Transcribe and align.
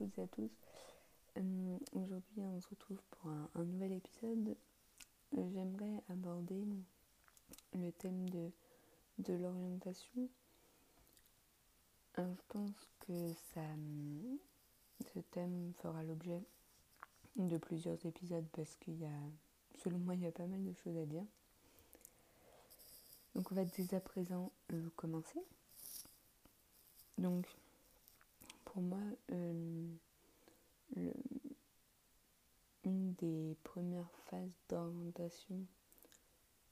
toutes 0.00 0.18
et 0.18 0.22
à 0.22 0.26
tous. 0.28 0.50
Euh, 1.36 1.78
aujourd'hui, 1.92 2.40
on 2.42 2.58
se 2.58 2.68
retrouve 2.68 3.02
pour 3.10 3.30
un, 3.30 3.64
nouvel 3.64 3.92
épisode. 3.92 4.56
J'aimerais 5.32 6.02
aborder 6.08 6.64
le 7.74 7.92
thème 7.92 8.28
de, 8.30 8.50
de 9.18 9.34
l'orientation. 9.34 10.28
je 12.16 12.42
pense 12.48 12.88
que 13.00 13.28
ça, 13.52 13.60
ce 15.12 15.20
thème 15.20 15.74
fera 15.82 16.02
l'objet 16.02 16.42
de 17.36 17.58
plusieurs 17.58 18.04
épisodes 18.06 18.46
parce 18.52 18.74
qu'il 18.76 18.98
y 18.98 19.04
a, 19.04 19.20
selon 19.84 19.98
moi, 19.98 20.14
il 20.14 20.22
y 20.22 20.26
a 20.26 20.32
pas 20.32 20.46
mal 20.46 20.64
de 20.64 20.72
choses 20.72 20.96
à 20.96 21.04
dire. 21.04 21.24
Donc 23.34 23.52
on 23.52 23.54
va 23.54 23.66
dès 23.66 23.94
à 23.94 24.00
présent 24.00 24.50
euh, 24.72 24.88
commencer. 24.96 25.40
Donc 27.18 27.46
pour 28.70 28.82
moi, 28.82 29.02
euh, 29.32 29.88
une 32.84 33.14
des 33.14 33.56
premières 33.64 34.12
phases 34.26 34.54
d'orientation 34.68 35.66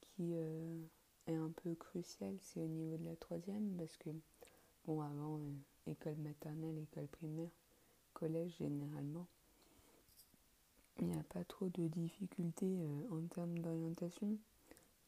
qui 0.01 0.35
euh, 0.37 0.81
est 1.27 1.35
un 1.35 1.51
peu 1.51 1.75
cruciale, 1.75 2.37
c'est 2.41 2.61
au 2.61 2.69
niveau 2.69 2.97
de 2.99 3.05
la 3.05 3.17
troisième 3.17 3.77
parce 3.77 3.97
que, 3.97 4.11
bon, 4.87 5.01
avant, 5.01 5.41
école 5.89 6.15
maternelle, 6.19 6.79
école 6.79 7.09
primaire, 7.09 7.51
collège 8.13 8.57
généralement, 8.59 9.27
il 11.01 11.09
n'y 11.09 11.19
a 11.19 11.25
pas 11.25 11.43
trop 11.45 11.69
de 11.69 11.89
difficultés 11.89 12.79
en 13.11 13.23
termes 13.27 13.59
d'orientation. 13.59 14.39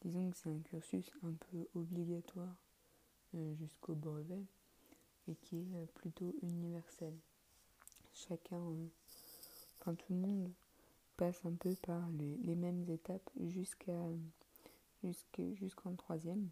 Disons 0.01 0.29
que 0.29 0.35
c'est 0.35 0.49
un 0.49 0.59
cursus 0.59 1.09
un 1.23 1.33
peu 1.33 1.67
obligatoire 1.73 2.55
euh, 3.35 3.55
jusqu'au 3.55 3.95
brevet 3.95 4.43
et 5.27 5.35
qui 5.35 5.57
est 5.59 5.75
euh, 5.75 5.85
plutôt 5.95 6.33
universel. 6.41 7.13
Chacun, 8.13 8.57
euh, 8.57 8.87
enfin 9.79 9.95
tout 9.95 10.13
le 10.13 10.19
monde 10.19 10.51
passe 11.17 11.39
un 11.45 11.53
peu 11.53 11.75
par 11.75 12.07
les, 12.09 12.55
mêmes 12.55 12.83
étapes 12.89 13.29
jusqu'à 13.39 13.99
jusqu'en 15.55 15.95
troisième. 15.95 16.49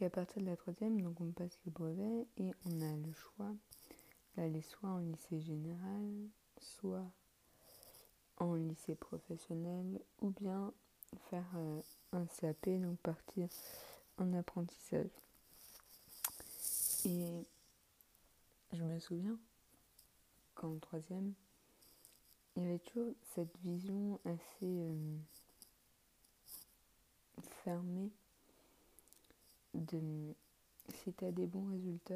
Et 0.00 0.06
à 0.06 0.10
partir 0.10 0.42
de 0.42 0.46
la 0.46 0.56
troisième, 0.56 1.00
donc 1.00 1.20
on 1.20 1.30
passe 1.30 1.58
le 1.64 1.70
brevet 1.70 2.26
et 2.38 2.50
on 2.66 2.80
a 2.80 2.96
le 2.96 3.12
choix 3.12 3.54
d'aller 4.36 4.62
soit 4.62 4.88
en 4.88 4.98
lycée 4.98 5.40
général, 5.40 6.10
soit 6.58 7.10
en 8.38 8.54
lycée 8.54 8.94
professionnel, 8.94 10.00
ou 10.20 10.30
bien 10.30 10.72
faire 11.30 11.46
euh, 11.56 11.80
un 12.12 12.26
CAP, 12.26 12.68
donc 12.80 12.98
partir 13.00 13.48
en 14.18 14.32
apprentissage. 14.32 15.10
Et 17.04 17.44
je 18.72 18.82
me 18.82 18.98
souviens 18.98 19.38
qu'en 20.54 20.78
troisième, 20.78 21.32
il 22.56 22.62
y 22.62 22.66
avait 22.66 22.78
toujours 22.78 23.14
cette 23.34 23.56
vision 23.58 24.20
assez 24.24 24.46
euh, 24.62 25.16
fermée 27.64 28.10
de 29.74 30.34
si 30.88 31.12
tu 31.12 31.24
as 31.24 31.32
des 31.32 31.46
bons 31.46 31.70
résultats, 31.70 32.14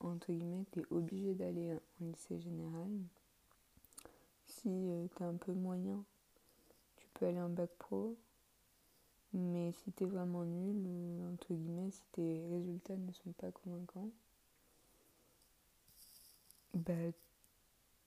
entre 0.00 0.32
guillemets, 0.32 0.64
tu 0.72 0.80
es 0.80 0.86
obligé 0.90 1.34
d'aller 1.34 1.72
en 1.72 2.04
lycée 2.04 2.38
général. 2.40 2.90
Si 4.46 4.68
euh, 4.68 5.06
tu 5.16 5.22
as 5.22 5.26
un 5.26 5.36
peu 5.36 5.52
moyen, 5.52 6.04
peux 7.14 7.26
aller 7.26 7.40
en 7.40 7.48
bac 7.48 7.70
pro, 7.78 8.16
mais 9.34 9.72
si 9.72 9.90
t'es 9.92 10.04
vraiment 10.04 10.44
nul, 10.44 10.84
euh, 10.86 11.34
entre 11.34 11.52
guillemets, 11.52 11.90
si 11.90 12.02
tes 12.12 12.46
résultats 12.46 12.96
ne 12.96 13.12
sont 13.12 13.32
pas 13.32 13.50
convaincants, 13.50 14.10
bah, 16.72 16.92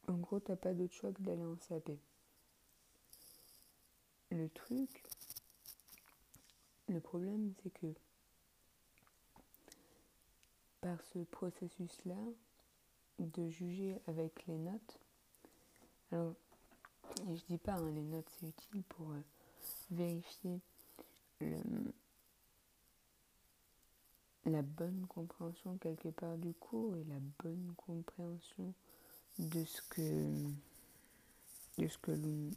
en 0.08 0.14
gros, 0.14 0.40
t'as 0.40 0.56
pas 0.56 0.74
d'autre 0.74 0.94
choix 0.94 1.12
que 1.12 1.22
d'aller 1.22 1.44
en 1.44 1.56
CAP. 1.56 1.92
Le 4.32 4.50
truc, 4.50 5.04
le 6.88 7.02
problème, 7.02 7.54
c'est 7.62 7.74
que 7.74 7.94
par 10.80 10.98
ce 11.14 11.20
processus-là, 11.20 12.16
de 13.20 13.50
juger 13.50 14.00
avec 14.08 14.46
les 14.48 14.58
notes, 14.58 15.00
alors 16.12 16.36
je 17.28 17.42
dis 17.50 17.58
pas, 17.58 17.74
hein, 17.74 17.92
les 17.92 18.04
notes 18.04 18.30
c'est 18.40 18.48
utile 18.48 18.84
pour 18.84 19.12
euh, 19.12 19.22
vérifier 19.92 20.62
la 24.46 24.62
bonne 24.62 25.06
compréhension 25.08 25.78
quelque 25.78 26.10
part 26.10 26.38
du 26.38 26.54
cours 26.54 26.96
et 26.96 27.04
la 27.06 27.20
bonne 27.44 27.74
compréhension 27.76 28.74
de 29.40 29.64
ce 29.66 29.82
que 29.90 30.48
de 31.78 31.88
ce 31.88 31.98
que 31.98 32.12
l'on 32.12 32.52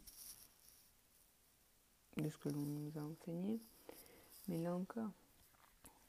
de 2.17 2.29
ce 2.29 2.37
que 2.37 2.49
l'on 2.49 2.61
nous 2.61 2.91
a 2.97 3.01
enseigné. 3.01 3.59
Mais 4.47 4.57
là 4.57 4.75
encore, 4.75 5.11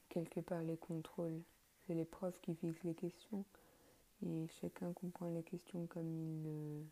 quelque 0.09 0.41
part 0.41 0.63
les 0.63 0.77
contrôles, 0.77 1.43
c'est 1.87 1.95
les 1.95 2.05
profs 2.05 2.41
qui 2.41 2.55
fixent 2.55 2.83
les 2.85 2.95
questions 2.95 3.45
et 4.25 4.47
chacun 4.61 4.93
comprend 4.93 5.29
les 5.29 5.43
questions 5.43 5.87
comme 5.87 6.11
il 6.11 6.45
le 6.45 6.85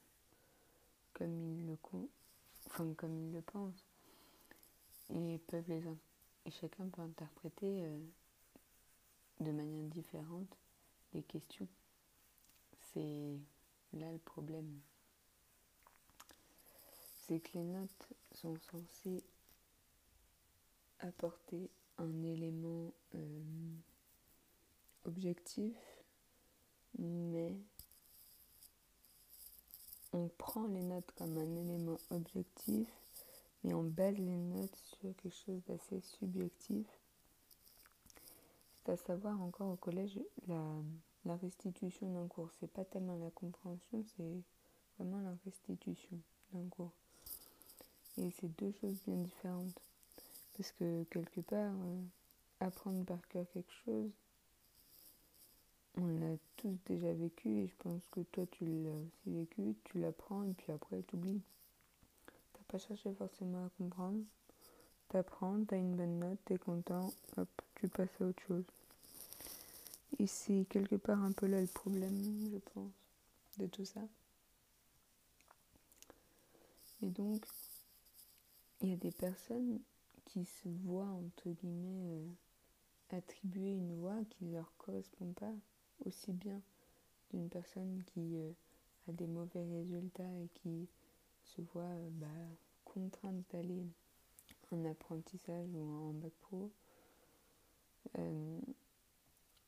comme 1.15 1.37
ils 1.43 1.67
le, 1.67 1.77
enfin, 2.67 2.93
comme 2.97 3.17
ils 3.17 3.33
le 3.33 3.43
pensent. 3.43 3.90
Et, 5.15 5.39
peuvent 5.39 5.69
les, 5.69 5.83
chacun 6.51 6.89
peut 6.89 7.03
interpréter 7.03 7.85
euh, 7.85 7.99
de 9.41 9.51
manière 9.51 9.89
différente 9.89 10.57
les 11.13 11.23
questions. 11.23 11.69
C'est 12.93 13.37
là 13.93 14.11
le 14.13 14.19
problème. 14.19 14.81
C'est 17.27 17.41
que 17.41 17.59
les 17.59 17.65
notes 17.65 18.09
sont 18.33 18.57
censées 18.71 19.23
apporter 21.01 21.71
un 21.99 22.23
élément 22.23 22.93
euh, 23.15 23.43
objectif, 25.05 25.77
mais 26.99 27.55
on 30.13 30.29
prend 30.29 30.67
les 30.67 30.83
notes 30.83 31.11
comme 31.17 31.37
un 31.39 31.57
élément 31.57 31.99
objectif, 32.11 32.89
mais 33.65 33.75
on 33.75 33.83
base 33.83 34.17
les 34.17 34.37
notes 34.37 34.77
sur 34.77 34.99
quelque 35.01 35.31
chose 35.31 35.61
d'assez 35.67 36.01
subjectif. 36.01 36.87
C'est 38.75 38.93
à 38.93 38.97
savoir 38.97 39.41
encore 39.43 39.69
au 39.69 39.77
collège, 39.77 40.19
la, 40.49 41.37
restitution 41.37 42.13
d'un 42.13 42.27
cours. 42.27 42.51
C'est 42.59 42.71
pas 42.71 42.85
tellement 42.85 43.17
la 43.17 43.31
compréhension, 43.31 44.05
c'est 44.17 44.43
vraiment 44.99 45.21
la 45.21 45.35
restitution 45.45 46.19
d'un 46.53 46.67
cours. 46.69 46.93
Et 48.17 48.31
c'est 48.31 48.49
deux 48.59 48.73
choses 48.81 49.01
bien 49.07 49.17
différentes. 49.17 49.81
Parce 50.57 50.73
que 50.73 51.05
quelque 51.05 51.41
part, 51.41 51.73
euh, 51.73 52.03
apprendre 52.61 53.05
par 53.05 53.27
cœur 53.29 53.47
quelque 53.53 53.73
chose, 53.85 54.11
on 55.97 56.07
l'a 56.07 56.37
tous 56.57 56.77
déjà 56.87 57.13
vécu 57.13 57.49
et 57.49 57.69
je 57.69 57.75
pense 57.79 58.03
que 58.11 58.21
toi 58.21 58.47
tu 58.51 58.65
l'as 58.65 58.95
aussi 58.95 59.31
vécu, 59.31 59.75
tu 59.85 59.99
l'apprends 59.99 60.43
et 60.45 60.53
puis 60.55 60.73
après 60.73 61.03
tu 61.03 61.17
oublies. 61.17 61.43
Pas 62.71 62.79
cherché 62.79 63.13
forcément 63.15 63.67
à 63.67 63.69
comprendre, 63.71 64.23
t'apprends, 65.09 65.65
t'as 65.65 65.77
une 65.77 65.97
bonne 65.97 66.21
note, 66.21 66.39
t'es 66.45 66.57
content, 66.57 67.13
hop, 67.37 67.49
tu 67.75 67.89
passes 67.89 68.21
à 68.21 68.27
autre 68.27 68.41
chose. 68.47 68.65
Et 70.21 70.29
c'est 70.29 70.67
quelque 70.71 70.95
part 70.95 71.21
un 71.21 71.33
peu 71.33 71.47
là 71.47 71.61
le 71.61 71.67
problème, 71.67 72.49
je 72.53 72.59
pense, 72.73 72.93
de 73.59 73.67
tout 73.67 73.85
ça. 73.85 74.03
Et 77.03 77.09
donc, 77.09 77.45
il 78.83 78.91
y 78.91 78.93
a 78.93 78.97
des 78.97 79.11
personnes 79.11 79.81
qui 80.27 80.45
se 80.45 80.69
voient, 80.85 81.09
entre 81.09 81.49
guillemets, 81.49 82.05
euh, 82.13 83.17
attribuer 83.17 83.73
une 83.73 83.99
voix 83.99 84.19
qui 84.31 84.45
ne 84.45 84.53
leur 84.53 84.73
correspond 84.79 85.33
pas 85.33 85.53
aussi 86.05 86.33
bien 86.33 86.61
d'une 87.33 87.49
personne 87.49 88.05
qui 88.07 88.37
euh, 88.37 88.53
a 89.09 89.13
des 89.13 89.27
mauvais 89.27 89.65
résultats 89.65 90.33
et 90.45 90.49
qui 90.55 90.89
se 91.57 91.63
voit 91.73 91.83
euh, 91.83 92.09
bah, 92.13 92.27
contrainte 92.85 93.45
d'aller 93.53 93.87
en 94.73 94.85
apprentissage 94.85 95.69
ou 95.75 95.81
en 95.81 96.13
bac 96.13 96.33
pro, 96.43 96.71
euh, 98.19 98.61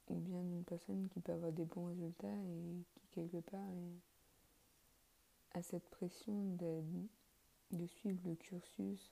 ou 0.08 0.14
bien 0.14 0.42
d'une 0.42 0.64
personne 0.64 1.08
qui 1.08 1.20
peut 1.20 1.32
avoir 1.32 1.52
des 1.52 1.64
bons 1.64 1.86
résultats 1.86 2.28
et 2.28 2.84
qui 2.94 3.08
quelque 3.08 3.40
part 3.50 3.60
a 5.54 5.62
cette 5.62 5.88
pression 5.90 6.54
de, 6.54 6.82
de 7.72 7.86
suivre 7.86 8.20
le 8.28 8.36
cursus 8.36 9.10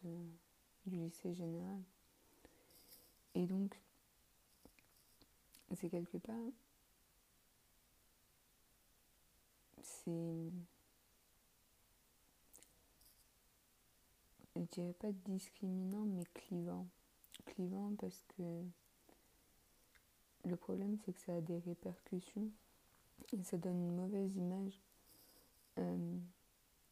du 0.86 0.96
lycée 0.96 1.34
général. 1.34 1.82
Et 3.34 3.46
donc, 3.46 3.76
c'est 5.74 5.88
quelque 5.88 6.18
part 6.18 6.36
c'est. 9.82 10.50
Je 14.56 14.62
dirais 14.62 14.94
pas 14.94 15.12
discriminant, 15.12 16.04
mais 16.04 16.24
clivant. 16.34 16.86
Clivant 17.46 17.94
parce 17.98 18.24
que 18.36 18.64
le 20.44 20.56
problème, 20.56 20.98
c'est 21.04 21.12
que 21.12 21.20
ça 21.20 21.36
a 21.36 21.40
des 21.40 21.58
répercussions 21.58 22.50
Et 23.32 23.42
ça 23.42 23.58
donne 23.58 23.80
une 23.80 23.96
mauvaise 23.96 24.34
image 24.36 24.80
euh, 25.78 26.18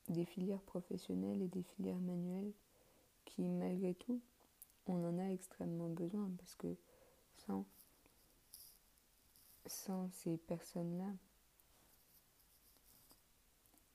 des 0.08 0.24
filières 0.24 0.62
professionnelles 0.62 1.42
et 1.42 1.48
des 1.48 1.62
filières 1.62 1.98
manuelles 1.98 2.52
qui, 3.24 3.42
malgré 3.48 3.94
tout, 3.94 4.20
on 4.86 5.04
en 5.04 5.18
a 5.18 5.30
extrêmement 5.30 5.88
besoin 5.88 6.30
parce 6.38 6.54
que 6.54 6.76
sans, 7.46 7.66
sans 9.66 10.10
ces 10.12 10.36
personnes-là 10.36 11.12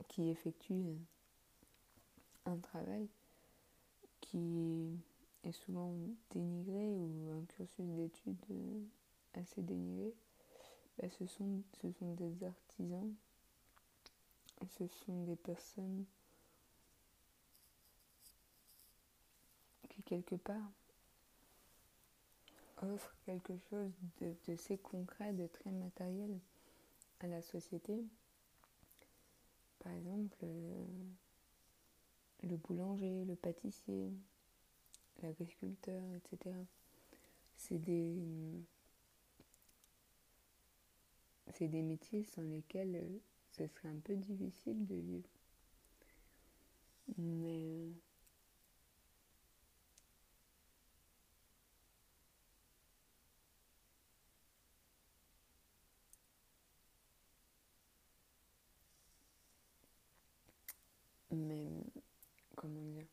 qui 0.07 0.29
effectuent 0.29 0.97
un 2.45 2.57
travail 2.57 3.07
qui 4.33 4.97
est 5.43 5.51
souvent 5.51 5.93
dénigré 6.31 6.91
ou 6.95 7.29
un 7.31 7.45
cursus 7.45 7.85
d'études 7.85 8.35
assez 9.35 9.61
dénigré, 9.61 10.11
bah, 10.97 11.07
ce, 11.09 11.25
sont, 11.27 11.61
ce 11.81 11.91
sont 11.91 12.13
des 12.15 12.43
artisans, 12.43 13.13
ce 14.69 14.87
sont 14.87 15.23
des 15.25 15.35
personnes 15.35 16.05
qui 19.89 20.01
quelque 20.01 20.35
part 20.35 20.71
offrent 22.81 23.15
quelque 23.25 23.55
chose 23.69 23.91
de, 24.19 24.33
de 24.47 24.55
très 24.55 24.77
concret, 24.77 25.31
de 25.33 25.45
très 25.45 25.71
matériel 25.71 26.39
à 27.19 27.27
la 27.27 27.41
société. 27.43 28.03
Par 29.79 29.91
exemple, 29.93 30.37
euh, 30.43 30.85
boulanger, 32.67 33.25
le 33.25 33.35
pâtissier, 33.35 34.11
l'agriculteur, 35.21 36.03
etc. 36.15 36.55
C'est 37.55 37.77
des, 37.77 38.15
c'est 41.53 41.67
des 41.67 41.81
métiers 41.81 42.23
sans 42.23 42.43
lesquels 42.43 42.95
euh, 42.95 43.19
ce 43.51 43.67
serait 43.67 43.89
un 43.89 43.99
peu 44.03 44.15
difficile 44.15 44.85
de 44.85 44.95
vivre. 44.95 45.29
Mais 47.17 47.59
euh, 47.65 47.91
comment 62.63 62.81
dire 62.81 63.05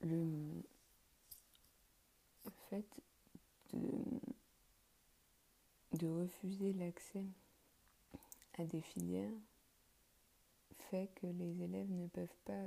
le 0.00 0.62
fait 2.70 2.86
de, 3.74 4.18
refuser 6.06 6.72
l'accès 6.74 7.24
à 8.56 8.64
des 8.64 8.80
filières 8.80 9.32
fait 10.90 11.10
que 11.16 11.26
les 11.26 11.62
élèves 11.62 11.90
ne 11.90 12.06
peuvent 12.06 12.28
pas 12.46 12.64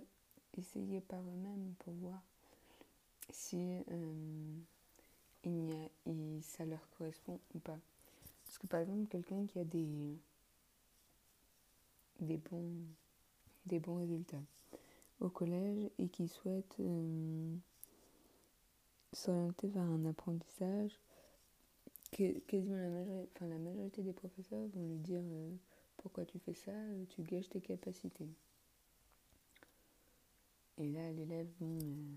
essayer 0.58 1.00
par 1.02 1.22
eux-mêmes 1.22 1.74
pour 1.80 1.94
voir 1.94 2.22
si 3.32 3.80
euh, 3.90 4.60
il 5.44 5.72
a, 5.72 5.90
ça 6.42 6.66
leur 6.66 6.88
correspond 6.92 7.40
ou 7.56 7.60
pas. 7.60 7.80
Parce 8.46 8.60
que 8.60 8.68
par 8.68 8.82
exemple, 8.82 9.08
quelqu'un 9.08 9.48
qui 9.48 9.58
a 9.60 9.64
des, 9.64 10.20
des, 12.20 12.38
bons, 12.38 12.86
des 13.66 13.80
bons 13.80 13.98
résultats 13.98 14.44
au 15.22 15.30
collège 15.30 15.90
et 16.00 16.10
qui 16.10 16.28
souhaite 16.28 16.76
euh, 16.80 17.56
s'orienter 19.14 19.68
vers 19.68 19.84
un 19.84 20.06
apprentissage, 20.06 21.00
quasiment 22.12 22.76
la 22.76 22.90
majorité, 22.90 23.30
enfin, 23.36 23.48
la 23.48 23.58
majorité 23.58 24.02
des 24.02 24.14
professeurs 24.14 24.68
vont 24.74 24.88
lui 24.88 24.98
dire 24.98 25.22
euh, 25.24 25.52
pourquoi 25.98 26.26
tu 26.26 26.40
fais 26.40 26.56
ça, 26.56 26.74
tu 27.10 27.22
gâches 27.22 27.50
tes 27.50 27.62
capacités. 27.62 28.28
Et 30.78 30.90
là, 30.90 31.12
l'élève, 31.12 31.48
bon, 31.60 31.78
euh, 31.78 32.16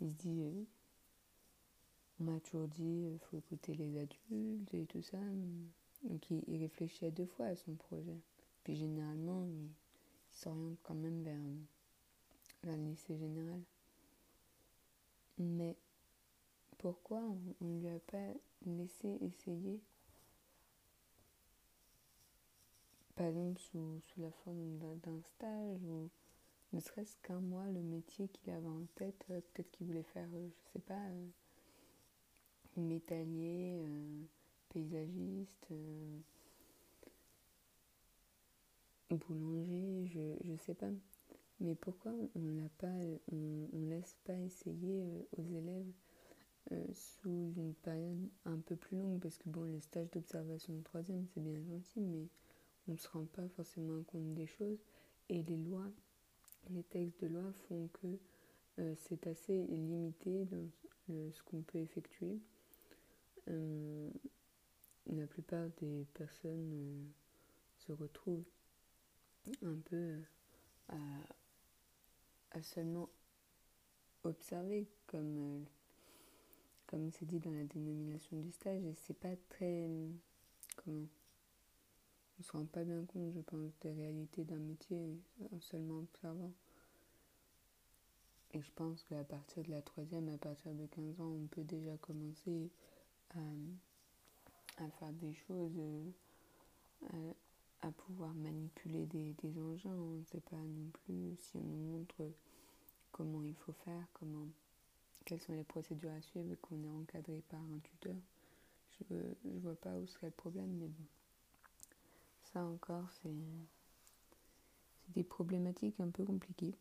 il 0.00 0.10
se 0.10 0.14
dit, 0.14 0.66
on 2.18 2.24
m'a 2.24 2.40
toujours 2.40 2.68
dit, 2.68 3.10
il 3.12 3.18
faut 3.18 3.36
écouter 3.36 3.74
les 3.74 3.98
adultes 3.98 4.72
et 4.72 4.86
tout 4.86 5.02
ça. 5.02 5.18
Donc 6.04 6.30
il, 6.30 6.42
il, 6.48 6.58
réfléchit 6.58 7.04
à 7.04 7.10
deux 7.10 7.26
fois 7.26 7.46
à 7.46 7.56
son 7.56 7.74
projet. 7.74 8.16
Puis 8.64 8.76
généralement, 8.76 9.44
il, 9.44 9.68
s'oriente 10.36 10.78
quand 10.82 10.94
même 10.94 11.22
vers 12.62 12.76
le 12.76 12.84
lycée 12.84 13.16
général. 13.16 13.60
Mais 15.38 15.76
pourquoi 16.78 17.18
on 17.20 17.64
ne 17.64 17.80
lui 17.80 17.88
a 17.88 17.98
pas 18.00 18.32
laissé 18.64 19.18
essayer, 19.20 19.80
par 23.14 23.26
exemple 23.26 23.60
sous, 23.60 24.00
sous 24.00 24.20
la 24.20 24.30
forme 24.30 24.78
d'un 25.02 25.22
stage 25.22 25.82
ou 25.84 26.10
ne 26.72 26.80
serait-ce 26.80 27.16
qu'un 27.22 27.40
mois, 27.40 27.66
le 27.66 27.80
métier 27.80 28.28
qu'il 28.28 28.52
avait 28.52 28.66
en 28.66 28.84
tête, 28.96 29.24
euh, 29.30 29.40
peut-être 29.40 29.70
qu'il 29.70 29.86
voulait 29.86 30.02
faire, 30.02 30.28
euh, 30.34 30.48
je 30.48 30.72
sais 30.72 30.84
pas, 30.84 30.94
euh, 30.94 31.26
métallier, 32.76 33.80
paysagiste, 34.68 35.72
boulanger, 39.10 40.06
je 40.06 40.50
ne 40.50 40.56
sais 40.56 40.74
pas. 40.74 40.90
Mais 41.60 41.74
pourquoi 41.74 42.12
on 42.34 42.48
l'a 42.48 42.68
pas, 42.78 42.92
on, 43.32 43.68
on, 43.72 43.86
laisse 43.86 44.16
pas 44.24 44.38
essayer 44.38 45.02
euh, 45.02 45.22
aux 45.38 45.44
élèves 45.44 45.90
euh, 46.72 46.84
sous 46.92 47.54
une 47.56 47.74
période 47.74 48.28
un 48.44 48.58
peu 48.58 48.76
plus 48.76 48.98
longue? 48.98 49.20
Parce 49.20 49.38
que 49.38 49.48
bon, 49.48 49.64
les 49.64 49.80
stages 49.80 50.10
d'observation 50.10 50.74
de 50.74 50.82
troisième, 50.82 51.26
c'est 51.32 51.40
bien 51.40 51.62
gentil, 51.62 52.00
mais 52.00 52.28
on 52.88 52.92
ne 52.92 52.96
se 52.98 53.08
rend 53.08 53.24
pas 53.24 53.48
forcément 53.48 54.02
compte 54.02 54.34
des 54.34 54.46
choses. 54.46 54.78
Et 55.30 55.42
les 55.42 55.56
lois, 55.56 55.90
les 56.70 56.82
textes 56.82 57.22
de 57.22 57.28
loi 57.28 57.52
font 57.68 57.88
que 57.94 58.18
euh, 58.78 58.94
c'est 58.98 59.26
assez 59.26 59.64
limité 59.66 60.44
dans 60.44 60.68
ce 61.32 61.42
qu'on 61.44 61.62
peut 61.62 61.78
effectuer. 61.78 62.38
la 65.06 65.26
plupart 65.28 65.68
des 65.80 66.04
personnes 66.14 67.06
se 67.78 67.92
retrouvent 67.92 68.44
un 69.62 69.76
peu 69.84 70.16
à, 70.88 70.96
à 72.52 72.62
seulement 72.62 73.08
observer 74.24 74.86
comme 75.06 75.38
euh, 75.38 75.64
comme 76.86 77.10
c'est 77.12 77.26
dit 77.26 77.40
dans 77.40 77.52
la 77.52 77.64
dénomination 77.64 78.40
du 78.40 78.50
stage 78.52 78.84
et 78.84 78.94
c'est 78.94 79.18
pas 79.18 79.34
très 79.48 79.88
comment 80.76 81.06
on 82.38 82.42
se 82.42 82.52
rend 82.52 82.64
pas 82.66 82.84
bien 82.84 83.04
compte 83.04 83.32
je 83.34 83.40
pense 83.40 83.72
des 83.80 83.92
réalités 83.92 84.44
d'un 84.44 84.56
métier 84.56 85.18
en 85.52 85.60
seulement 85.60 85.98
observant. 85.98 86.52
Et 88.52 88.62
je 88.62 88.70
pense 88.74 89.02
qu'à 89.04 89.24
partir 89.24 89.62
de 89.64 89.70
la 89.70 89.82
troisième 89.82 90.28
à 90.28 90.38
partir 90.38 90.72
de 90.72 90.86
15 90.86 91.20
ans 91.20 91.32
on 91.42 91.46
peut 91.46 91.64
déjà 91.64 91.96
commencer 91.98 92.70
à, 93.34 94.84
à 94.84 94.90
faire 94.90 95.12
des 95.12 95.34
choses 95.34 95.78
euh, 97.14 97.32
à 97.86 97.92
pouvoir 97.92 98.34
manipuler 98.34 99.06
des, 99.06 99.58
engins. 99.58 99.90
On 99.90 100.18
ne 100.18 100.24
sait 100.24 100.40
pas 100.40 100.56
non 100.56 100.90
plus 100.92 101.36
si 101.38 101.56
on 101.56 101.62
nous 101.62 101.98
montre 101.98 102.32
comment 103.12 103.42
il 103.42 103.54
faut 103.54 103.72
faire, 103.84 104.06
comment, 104.12 104.46
quelles 105.24 105.40
sont 105.40 105.54
les 105.54 105.64
procédures 105.64 106.12
à 106.12 106.20
suivre 106.20 106.52
et 106.52 106.56
qu'on 106.56 106.82
est 106.82 106.90
encadré 106.90 107.42
par 107.48 107.60
un 107.60 107.78
tuteur. 107.78 108.16
Je 109.10 109.14
ne 109.44 109.60
vois 109.60 109.76
pas 109.76 109.94
où 109.96 110.06
serait 110.06 110.28
le 110.28 110.32
problème, 110.32 110.72
mais 110.78 110.88
bon. 110.88 111.04
Ça 112.52 112.64
encore, 112.64 113.08
c'est 113.22 113.30
des 115.14 115.22
problématiques 115.22 116.00
un 116.00 116.10
peu 116.10 116.24
compliquées. 116.24 116.74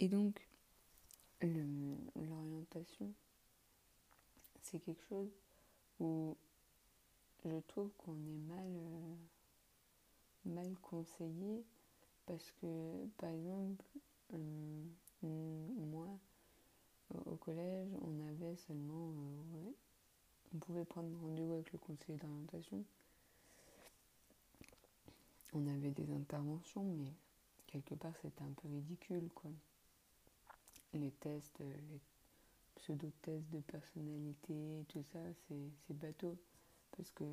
Et 0.00 0.08
donc, 0.08 0.48
l'orientation, 1.42 3.12
c'est 4.62 4.78
quelque 4.78 5.04
chose 5.08 5.30
où 6.00 6.36
je 7.44 7.60
trouve 7.68 7.90
qu'on 7.98 8.14
est 8.14 8.38
mal, 8.48 8.66
euh, 8.66 9.14
mal 10.46 10.74
conseillé 10.80 11.64
parce 12.26 12.50
que, 12.52 13.06
par 13.18 13.30
exemple, 13.30 13.84
euh, 14.32 14.84
moi, 15.22 16.08
au 17.26 17.36
collège, 17.36 17.90
on 18.00 18.20
avait 18.28 18.56
seulement. 18.56 19.10
Euh, 19.10 19.70
on 20.54 20.58
pouvait 20.58 20.84
prendre 20.84 21.18
rendez-vous 21.20 21.52
avec 21.54 21.72
le 21.72 21.78
conseiller 21.78 22.16
d'orientation. 22.18 22.84
On 25.52 25.66
avait 25.66 25.90
des 25.90 26.10
interventions, 26.12 26.84
mais 26.84 27.12
quelque 27.66 27.94
part 27.94 28.16
c'était 28.22 28.42
un 28.42 28.52
peu 28.52 28.68
ridicule, 28.68 29.28
quoi. 29.34 29.50
Les 30.94 31.10
tests, 31.10 31.58
les 31.58 32.00
pseudo-tests 32.76 33.50
de 33.50 33.60
personnalité, 33.60 34.84
tout 34.88 35.02
ça, 35.12 35.18
c'est 35.48 35.94
bateau 35.94 36.38
parce 36.96 37.10
que 37.10 37.24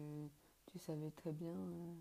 tu 0.68 0.80
savais 0.80 1.12
très 1.12 1.32
bien, 1.32 1.53
euh, 1.53 1.94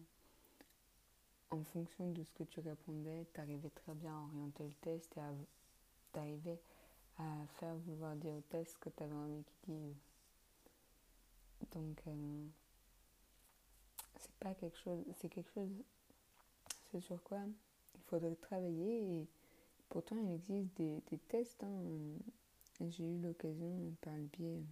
en 1.50 1.62
fonction 1.64 2.10
de 2.12 2.22
ce 2.22 2.32
que 2.32 2.44
tu 2.44 2.60
répondais, 2.60 3.26
tu 3.34 3.40
arrivais 3.40 3.70
très 3.70 3.94
bien 3.94 4.12
à 4.12 4.22
orienter 4.22 4.64
le 4.64 4.74
test 4.80 5.16
et 5.16 5.20
tu 6.12 6.18
arrivais 6.18 6.58
à 7.18 7.46
faire 7.58 7.74
vouloir 7.86 8.14
dire 8.16 8.32
au 8.32 8.40
test 8.50 8.72
ce 8.74 8.78
que 8.78 8.88
tu 8.90 9.02
avais 9.02 9.14
envie 9.14 9.44
qu'il 9.44 9.74
dise. 9.74 9.96
Donc, 11.72 12.00
euh, 12.06 12.46
c'est 14.18 14.34
pas 14.36 14.54
quelque 14.54 14.78
chose, 14.78 15.04
c'est 15.20 15.28
quelque 15.28 15.50
chose, 15.52 15.70
sur 17.02 17.22
quoi 17.22 17.40
il 17.94 18.00
faudrait 18.08 18.34
travailler 18.36 19.20
et 19.20 19.28
pourtant 19.88 20.16
il 20.16 20.32
existe 20.32 20.76
des, 20.76 21.00
des 21.10 21.18
tests. 21.18 21.62
Hein. 21.62 21.82
J'ai 22.88 23.04
eu 23.04 23.20
l'occasion 23.20 23.94
par 24.00 24.14
le 24.14 24.24
biais 24.24 24.62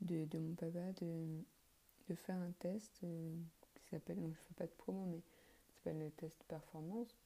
de, 0.00 0.24
de 0.26 0.38
mon 0.38 0.54
papa 0.54 0.92
de, 1.00 1.42
de, 2.08 2.14
faire 2.14 2.36
un 2.36 2.52
test 2.58 3.00
euh, 3.04 3.34
qui 3.74 3.88
s'appelle, 3.90 4.20
donc 4.20 4.34
je 4.34 4.40
fais 4.40 4.54
pas 4.54 4.66
de 4.66 4.72
promo, 4.78 5.06
mais 5.06 5.20
s'appelle 5.74 5.98
le 5.98 6.10
test 6.10 6.42
performance. 6.48 7.16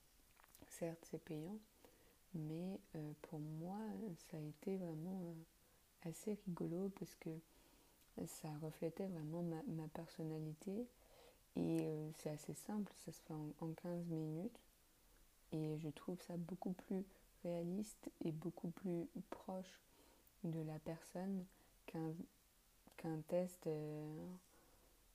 Certes, 0.69 1.07
c'est 1.11 1.23
payant, 1.23 1.59
mais 2.35 2.81
euh, 2.97 3.13
pour 3.23 3.41
moi, 3.41 3.79
ça 4.31 4.37
a 4.37 4.41
été 4.41 4.77
vraiment 4.77 5.21
euh, 5.25 6.09
assez 6.09 6.35
rigolo 6.47 6.91
parce 6.99 7.15
que 7.17 7.31
ça 8.27 8.49
reflétait 8.63 9.07
vraiment 9.07 9.43
ma, 9.43 9.89
personnalité 9.89 10.87
et 11.57 11.89
c'est 12.19 12.31
assez 12.31 12.55
simple, 12.55 12.93
ça 13.05 13.13
se 13.13 13.21
fait 13.23 13.33
en, 13.33 13.55
en, 13.61 13.73
15 13.73 14.07
minutes 14.07 14.61
et 15.53 15.79
je 15.79 15.89
trouve 15.89 16.21
ça 16.21 16.37
beaucoup 16.37 16.73
plus 16.73 17.05
réaliste 17.43 18.11
et 18.25 18.33
beaucoup 18.33 18.69
plus 18.69 19.09
proche 19.31 19.81
de 20.45 20.61
la 20.61 20.79
personne 20.81 21.45
qu'un 21.87 23.21
test 23.29 23.69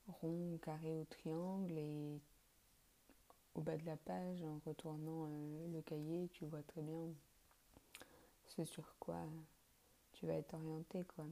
rond, 0.08 0.58
carré 0.62 0.96
ou 0.96 1.04
triangle 1.04 1.76
et 1.78 2.20
au 3.54 3.60
bas 3.60 3.76
de 3.76 3.84
la 3.84 3.96
page, 3.96 4.42
en 4.42 4.60
retournant 4.64 5.26
euh, 5.28 5.72
le 5.72 5.82
cahier, 5.82 6.28
tu 6.32 6.46
vois 6.46 6.62
très 6.62 6.82
bien 6.82 7.08
ce 8.46 8.64
sur 8.64 8.96
quoi 8.98 9.20
tu 10.12 10.26
vas 10.26 10.34
être 10.34 10.54
orienté. 10.54 11.04
Quoi. 11.04 11.26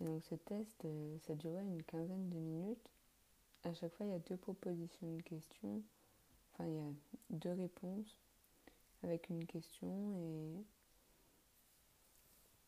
Et 0.00 0.04
donc 0.04 0.22
ce 0.24 0.34
test, 0.34 0.84
euh, 0.84 1.18
ça 1.26 1.34
durait 1.34 1.62
une 1.62 1.82
quinzaine 1.82 2.28
de 2.30 2.38
minutes. 2.38 2.90
À 3.64 3.74
chaque 3.74 3.92
fois, 3.94 4.06
il 4.06 4.12
y 4.12 4.14
a 4.14 4.18
deux 4.18 4.36
propositions 4.36 5.16
de 5.16 5.20
questions. 5.22 5.82
Enfin, 6.52 6.66
il 6.66 6.74
y 6.74 6.78
a 6.78 6.92
deux 7.30 7.52
réponses 7.52 8.16
avec 9.02 9.28
une 9.28 9.46
question 9.46 10.16
et 10.16 10.64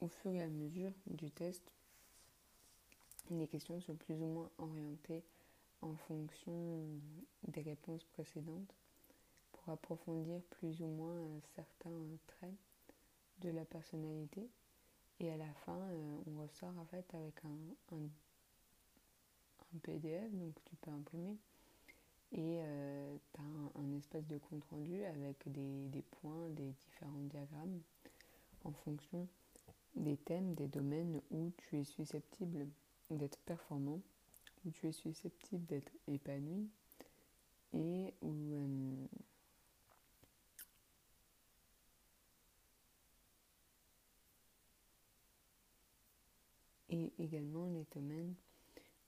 au 0.01 0.09
fur 0.09 0.33
et 0.33 0.43
à 0.43 0.49
mesure 0.49 0.93
du 1.07 1.31
test, 1.31 1.63
les 3.31 3.47
questions 3.47 3.81
sont 3.81 3.95
plus 3.95 4.21
ou 4.21 4.27
moins 4.27 4.51
orientées 4.59 5.25
en 5.81 5.95
fonction 5.95 6.85
des 7.49 7.63
réponses 7.63 8.05
précédentes 8.05 8.75
pour 9.53 9.73
approfondir 9.73 10.41
plus 10.51 10.81
ou 10.81 10.87
moins 10.87 11.15
euh, 11.15 11.41
certains 11.55 11.91
traits 12.27 12.55
de 13.39 13.51
la 13.51 13.65
personnalité. 13.65 14.49
Et 15.21 15.31
à 15.31 15.37
la 15.37 15.53
fin, 15.65 15.79
euh, 15.79 16.19
on 16.27 16.43
ressort 16.43 16.77
en 16.79 16.85
fait 16.87 17.05
avec 17.15 17.35
un, 17.45 17.99
PDF, 19.83 20.31
donc 20.33 20.55
tu 20.67 20.77
peux 20.77 20.91
imprimer. 20.91 21.39
Et 22.33 22.61
euh, 22.61 23.17
tu 23.33 23.41
as 23.41 23.45
un, 23.45 23.71
un, 23.83 23.97
espèce 23.97 24.27
de 24.27 24.39
compte 24.39 24.65
rendu 24.65 25.03
avec 25.05 25.51
des, 25.51 25.89
des 25.89 26.03
points, 26.03 26.49
des 26.51 26.71
différents 26.73 27.23
diagrammes 27.23 27.81
en 28.65 28.73
fonction 28.73 29.29
des 29.97 30.17
thèmes, 30.17 30.55
des 30.55 30.69
domaines 30.69 31.21
où 31.31 31.53
tu 31.57 31.79
es 31.79 31.85
susceptible 31.85 32.67
d'être 33.17 33.39
performant 33.41 34.01
où 34.65 34.71
tu 34.71 34.87
es 34.87 34.93
susceptible 34.93 35.67
d'être 35.67 35.93
épanoui 36.07 36.69
et 37.73 38.15
où 38.21 38.55
euh, 38.55 39.07
et 46.91 47.13
également 47.19 47.67
les 47.67 47.87
domaines 47.95 48.35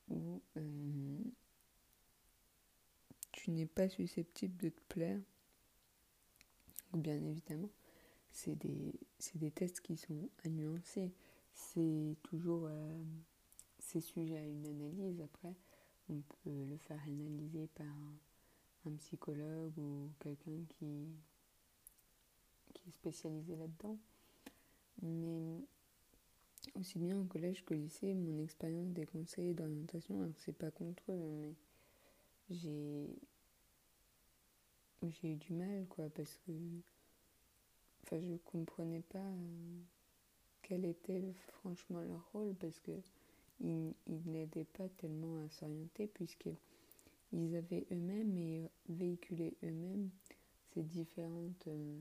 où 0.08 0.40
euh, 0.56 1.18
tu 3.32 3.50
n'es 3.50 3.66
pas 3.66 3.88
susceptible 3.88 4.56
de 4.56 4.70
te 4.70 4.80
plaire. 4.88 5.20
Bien 6.92 7.22
évidemment, 7.24 7.70
c'est 8.30 8.54
des, 8.54 8.94
des 9.34 9.50
tests 9.50 9.80
qui 9.80 9.96
sont 9.96 10.28
à 10.44 10.48
nuancer. 10.48 11.12
C'est 11.52 12.16
toujours... 12.22 12.66
Euh, 12.66 13.04
c'est 13.84 14.00
sujet 14.00 14.36
à 14.36 14.46
une 14.46 14.66
analyse. 14.66 15.20
Après, 15.20 15.54
on 16.08 16.20
peut 16.20 16.64
le 16.64 16.76
faire 16.78 17.00
analyser 17.06 17.68
par 17.74 17.86
un, 17.86 18.96
psychologue 18.98 19.78
ou 19.78 20.10
quelqu'un 20.20 20.62
qui, 20.68 21.08
qui 22.74 22.88
est 22.88 22.92
spécialisé 22.92 23.56
là-dedans. 23.56 23.96
Mais 25.00 25.64
aussi 26.74 26.98
bien 26.98 27.18
au 27.18 27.24
collège 27.24 27.64
qu'au 27.64 27.74
lycée, 27.74 28.12
mon 28.12 28.38
expérience 28.42 28.92
des 28.92 29.06
conseillers 29.06 29.54
d'orientation, 29.54 30.20
alors 30.20 30.34
c'est 30.38 30.56
pas 30.56 30.70
contre 30.70 31.02
eux, 31.10 31.16
mais 31.16 31.54
j'ai 32.50 33.08
j'ai 35.10 35.32
eu 35.32 35.36
du 35.36 35.52
mal 35.52 35.86
quoi 35.88 36.08
parce 36.14 36.38
que 36.46 36.52
enfin 38.02 38.20
je 38.20 38.36
comprenais 38.36 39.02
pas 39.02 39.18
euh, 39.18 39.80
quel 40.62 40.84
était 40.84 41.34
franchement 41.48 42.00
leur 42.00 42.30
rôle 42.32 42.54
parce 42.54 42.80
que 42.80 42.92
ils, 43.60 43.94
n'aidaient 44.26 44.64
pas 44.64 44.88
tellement 44.98 45.38
à 45.44 45.48
s'orienter 45.48 46.06
puisqu'ils 46.08 47.56
avaient 47.56 47.86
eux-mêmes 47.92 48.36
et 48.36 48.64
euh, 48.64 48.68
véhiculaient 48.88 49.54
eux-mêmes 49.62 50.10
ces 50.72 50.82
différentes 50.82 51.66
euh, 51.68 51.98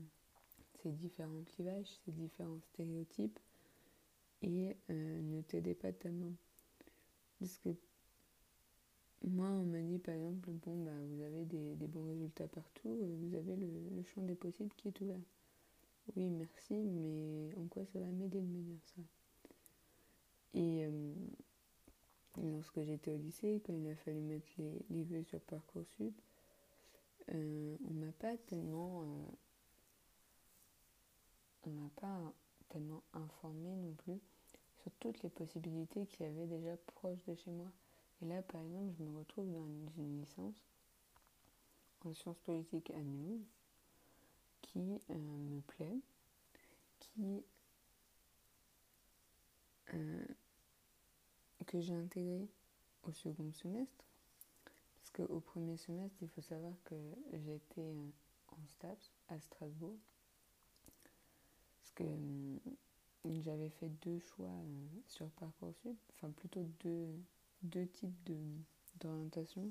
ces 0.82 0.90
différents 0.90 1.42
clivages, 1.54 1.88
ces 2.04 2.12
différents 2.12 2.60
stéréotypes 2.60 3.38
et 4.42 4.76
euh, 4.90 5.20
ne 5.22 5.40
t'aidaient 5.40 5.74
pas 5.74 5.92
tellement. 5.92 6.34
Parce 7.38 7.58
que 7.58 7.70
moi, 9.22 9.48
on 9.48 9.64
m'a 9.64 9.80
dit 9.80 9.98
par 9.98 10.14
exemple, 10.14 10.50
bon, 10.50 10.84
bah, 10.84 10.92
vous 11.08 11.22
avez 11.22 11.44
des, 11.46 11.74
des 11.76 11.86
bons 11.86 12.04
résultats 12.04 12.48
partout, 12.48 12.98
vous 13.22 13.34
avez 13.34 13.56
le, 13.56 13.66
le, 13.96 14.02
champ 14.02 14.22
des 14.22 14.34
possibles 14.34 14.74
qui 14.76 14.88
est 14.88 15.00
ouvert. 15.00 15.20
Oui, 16.16 16.28
merci, 16.28 16.74
mais 16.74 17.54
en 17.56 17.66
quoi 17.66 17.84
ça 17.86 17.98
va 17.98 18.06
m'aider 18.06 18.40
de 18.40 18.46
me 18.46 18.62
dire 18.62 18.80
ça? 18.94 19.00
Et 20.54 20.86
lorsque 22.36 22.82
j'étais 22.82 23.10
au 23.10 23.16
lycée, 23.16 23.60
quand 23.66 23.72
il 23.72 23.90
a 23.90 23.96
fallu 23.96 24.20
mettre 24.20 24.46
les, 24.58 25.04
vœux 25.04 25.24
sur 25.24 25.40
Parcoursup, 25.40 26.14
euh, 27.32 27.76
on 27.88 27.94
m'a 27.94 28.12
pas 28.12 28.36
tellement 28.36 29.02
euh, 29.02 29.26
on 31.66 31.70
m'a 31.70 31.90
pas 31.96 32.32
tellement 32.68 33.02
informé 33.14 33.74
non 33.76 33.94
plus 33.94 34.20
sur 34.82 34.92
toutes 35.00 35.22
les 35.22 35.30
possibilités 35.30 36.06
qu'il 36.06 36.26
y 36.26 36.28
avait 36.28 36.46
déjà 36.46 36.76
proches 36.76 37.24
de 37.26 37.34
chez 37.34 37.50
moi. 37.50 37.70
Et 38.22 38.26
là, 38.26 38.42
par 38.42 38.60
exemple, 38.62 38.92
je 38.98 39.04
me 39.04 39.18
retrouve 39.18 39.50
dans 39.50 39.66
une 39.96 40.20
licence 40.20 40.54
en 42.04 42.12
sciences 42.12 42.38
politiques 42.40 42.90
à 42.90 42.98
Mulhouse 42.98 43.46
qui 44.62 45.00
euh, 45.10 45.14
me 45.14 45.60
plaît, 45.62 45.98
qui 47.00 47.42
euh, 49.94 50.26
que 51.64 51.80
j'ai 51.80 51.94
intégré 51.94 52.48
au 53.02 53.12
second 53.12 53.52
semestre. 53.52 54.04
Parce 54.96 55.10
qu'au 55.28 55.40
premier 55.40 55.76
semestre, 55.76 56.16
il 56.22 56.28
faut 56.28 56.40
savoir 56.40 56.72
que 56.84 56.94
j'étais 57.32 57.82
euh, 57.82 58.08
en 58.48 58.66
STAPS 58.68 59.12
à 59.28 59.40
Strasbourg. 59.40 59.98
Parce 61.80 61.92
que 61.92 62.04
euh, 62.04 63.40
j'avais 63.42 63.68
fait 63.68 63.88
deux 64.02 64.18
choix 64.18 64.48
euh, 64.48 64.86
sur 65.06 65.28
Parcoursup, 65.30 65.96
enfin 66.14 66.30
plutôt 66.30 66.66
deux, 66.82 67.08
deux 67.62 67.86
types 67.86 68.30
d'orientation. 69.00 69.70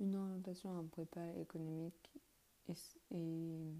Une 0.00 0.16
orientation 0.16 0.76
en 0.76 0.84
prépa 0.84 1.24
économique 1.36 2.10
et, 2.68 2.74
et 3.12 3.72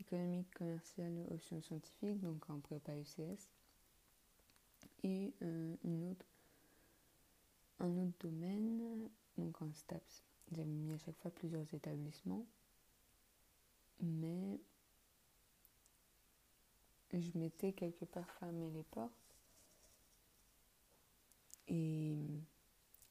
économique 0.00 0.50
commerciale 0.54 1.26
option 1.30 1.60
scientifique, 1.60 2.18
donc 2.20 2.48
en 2.48 2.60
prépa 2.60 2.92
UCS. 2.96 3.50
Et 5.04 5.34
une 5.40 6.10
autre 6.10 6.31
un 7.82 7.98
autre 7.98 8.14
domaine, 8.20 9.10
donc 9.36 9.60
en 9.60 9.72
STAPS, 9.72 10.22
j'avais 10.52 10.64
mis 10.64 10.92
à 10.92 10.98
chaque 10.98 11.18
fois 11.18 11.30
plusieurs 11.30 11.72
établissements, 11.74 12.46
mais 14.00 14.60
je 17.12 17.38
m'étais 17.38 17.72
quelque 17.72 18.04
part 18.04 18.30
fermé 18.38 18.70
les 18.70 18.84
portes. 18.84 19.12
Et 21.68 22.18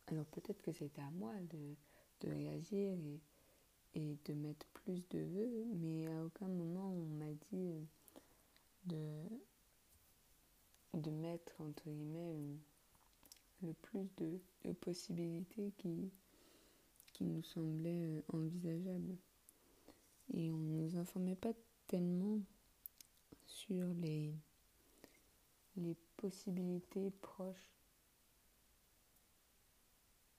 alors 0.08 0.26
peut-être 0.26 0.62
que 0.62 0.72
c'était 0.72 1.02
à 1.02 1.10
moi 1.12 1.34
de, 1.50 1.76
de 2.22 2.30
réagir 2.30 2.94
et, 2.94 3.20
et, 3.96 4.18
de 4.26 4.34
mettre 4.34 4.66
plus 4.68 5.08
de 5.10 5.20
vœux, 5.20 5.66
mais 5.76 6.08
à 6.08 6.26
aucun 6.26 6.48
moment 6.48 6.92
on 6.92 7.06
m'a 7.18 7.32
dit 7.52 7.88
de, 8.86 9.24
de 10.94 11.10
mettre 11.12 11.60
entre 11.62 11.90
guillemets 11.90 12.58
le 13.64 13.74
plus 13.74 14.08
de, 14.18 14.40
possibilités 14.74 15.72
qui, 15.78 16.12
nous 17.22 17.44
semblaient 17.44 18.02
euh, 18.04 18.22
envisageables. 18.34 19.16
Et 20.34 20.50
on 20.50 20.58
ne 20.58 20.82
nous 20.82 20.98
informait 20.98 21.36
pas 21.36 21.54
tellement 21.86 22.40
sur 23.46 23.86
les, 23.94 24.34
les 25.78 25.96
possibilités 26.18 27.12
proches 27.22 27.70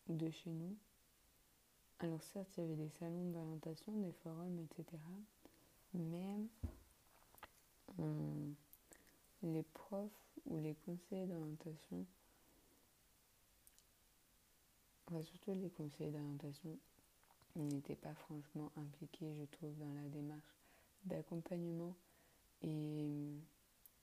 de 0.09 0.29
chez 0.31 0.51
nous 0.51 0.77
Alors 2.01 2.23
certes, 2.23 2.49
il 2.57 2.63
y 2.63 2.65
avait 2.65 2.75
des 2.75 2.91
salons 2.91 3.31
d'orientation, 3.31 3.93
des 4.01 4.13
forums, 4.25 4.59
etc. 4.59 4.99
Mais 5.95 6.39
les 9.43 9.63
profs 9.63 10.11
ou 10.47 10.59
les 10.59 10.75
conseillers 10.75 11.27
d'orientation, 11.27 12.07
enfin 15.13 15.23
surtout 15.23 15.53
les 15.55 15.71
conseillers 15.71 16.11
d'orientation, 16.11 16.79
n'étaient 17.57 17.97
pas 17.97 18.15
franchement 18.15 18.73
impliqués, 18.77 19.35
je 19.39 19.45
trouve, 19.57 19.77
dans 19.79 19.93
la 19.93 20.09
démarche 20.09 20.57
d'accompagnement 21.05 21.95
et 22.63 23.37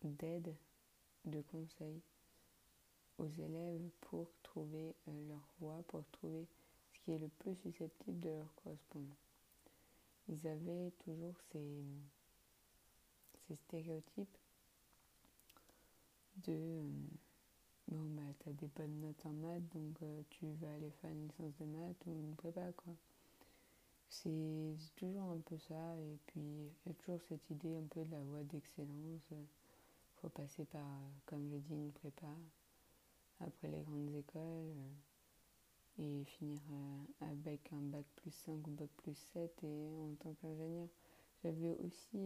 d'aide, 0.04 0.54
de 1.26 1.42
conseil 1.42 2.00
aux 3.18 3.28
élèves 3.28 3.90
pour 4.02 4.28
trouver 4.44 4.96
euh, 5.08 5.28
leur 5.28 5.44
voie, 5.60 5.84
pour 5.88 6.04
trouver 6.12 6.46
ce 6.94 7.00
qui 7.00 7.12
est 7.12 7.18
le 7.18 7.28
plus 7.28 7.56
susceptible 7.56 8.20
de 8.20 8.30
leur 8.30 8.54
correspondre. 8.64 9.16
Ils 10.30 10.48
avaient 10.48 10.92
toujours 11.04 11.36
ces, 11.52 11.84
ces 13.48 13.56
stéréotypes 13.56 14.38
de 16.46 16.54
euh, 16.54 16.84
bon 17.90 18.10
bah 18.16 18.34
t'as 18.40 18.52
des 18.52 18.68
bonnes 18.68 19.00
notes 19.00 19.26
en 19.26 19.32
maths 19.32 19.68
donc 19.74 20.02
euh, 20.04 20.22
tu 20.30 20.46
vas 20.62 20.72
aller 20.74 20.92
faire 21.02 21.10
une 21.10 21.28
licence 21.28 21.56
de 21.60 21.66
maths 21.66 22.06
ou 22.06 22.20
une 22.20 22.36
prépa 22.36 22.72
quoi. 22.74 22.94
C'est 24.10 24.76
toujours 24.96 25.32
un 25.32 25.40
peu 25.40 25.58
ça 25.58 25.96
et 25.98 26.18
puis 26.28 26.42
il 26.42 26.88
y 26.88 26.92
a 26.92 26.94
toujours 26.96 27.22
cette 27.28 27.50
idée 27.50 27.76
un 27.76 27.88
peu 27.90 28.04
de 28.04 28.12
la 28.12 28.22
voie 28.22 28.44
d'excellence. 28.44 29.34
Faut 30.22 30.30
passer 30.30 30.66
par 30.66 30.86
comme 31.26 31.50
je 31.50 31.58
dis 31.58 31.74
une 31.74 31.92
prépa 31.92 32.28
après 33.40 33.70
les 33.70 33.82
grandes 33.82 34.14
écoles 34.16 34.76
euh, 36.00 36.22
et 36.22 36.24
finir 36.26 36.60
avec 37.22 37.72
un 37.74 37.82
bac 37.82 38.06
plus 38.18 38.32
5 38.32 38.68
ou 38.68 38.72
bac 38.72 38.90
plus 38.98 39.16
7 39.34 39.64
et 39.64 39.88
en 40.00 40.14
tant 40.20 40.34
qu'ingénieur. 40.42 40.88
J'avais 41.44 41.76
aussi 41.78 42.20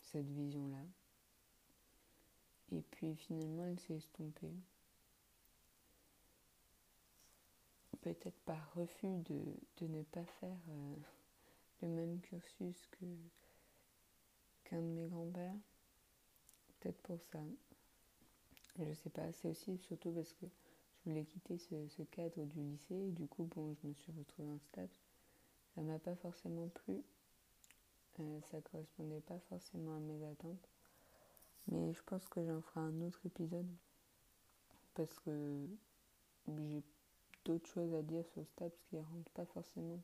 cette 0.00 0.30
vision 0.30 0.68
là 0.68 0.82
et 2.72 2.82
puis 2.90 3.14
finalement, 3.14 3.66
elle 3.66 3.78
s'est 3.78 3.94
estompée. 3.94 4.52
Peut-être 8.00 8.40
par 8.44 8.74
refus 8.74 9.18
de, 9.18 9.40
de, 9.76 9.86
ne 9.86 10.02
pas 10.02 10.24
faire 10.40 10.58
euh, 10.70 10.94
le 11.82 11.88
même 11.88 12.20
cursus 12.20 12.88
qu'un 14.64 14.80
de 14.80 14.86
mes 14.86 15.06
grands-pères. 15.06 15.54
Peut-être 16.80 17.00
pour 17.02 17.20
ça. 17.30 17.38
Je 18.78 18.92
sais 18.94 19.10
pas, 19.10 19.30
c'est 19.32 19.48
aussi 19.48 19.78
surtout 19.78 20.10
parce 20.10 20.32
que 20.32 20.46
je 21.04 21.10
voulais 21.10 21.24
quitter 21.24 21.58
ce, 21.58 21.86
ce, 21.88 22.02
cadre 22.02 22.44
du 22.44 22.60
lycée 22.60 22.94
et 22.94 23.10
du 23.12 23.28
coup, 23.28 23.44
bon, 23.44 23.74
je 23.74 23.86
me 23.86 23.94
suis 23.94 24.12
retrouvée 24.12 24.50
en 24.50 24.58
stage. 24.58 25.00
Ça 25.74 25.82
m'a 25.82 25.98
pas 25.98 26.16
forcément 26.16 26.68
plu. 26.68 27.02
Euh, 28.20 28.40
ça 28.50 28.60
correspondait 28.60 29.20
pas 29.20 29.38
forcément 29.48 29.96
à 29.96 30.00
mes 30.00 30.24
attentes. 30.24 30.71
Mais 31.68 31.92
je 31.92 32.02
pense 32.04 32.28
que 32.28 32.44
j'en 32.44 32.60
ferai 32.60 32.80
un 32.80 33.00
autre 33.02 33.20
épisode 33.24 33.68
parce 34.94 35.18
que 35.20 35.66
j'ai 36.48 36.82
d'autres 37.44 37.68
choses 37.68 37.94
à 37.94 38.02
dire 38.02 38.26
sur 38.28 38.44
ce 38.46 38.52
parce 38.56 38.76
qui 38.76 38.96
ne 38.96 39.02
rentrent 39.02 39.32
pas 39.32 39.46
forcément 39.46 40.00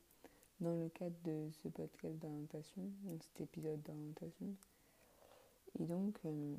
dans 0.59 0.75
le 0.75 0.89
cadre 0.89 1.17
de 1.23 1.49
ce 1.51 1.69
podcast 1.69 2.17
d'orientation, 2.17 2.91
cet 3.21 3.41
épisode 3.41 3.81
d'orientation. 3.83 4.55
Et 5.79 5.85
donc, 5.85 6.19
euh, 6.25 6.55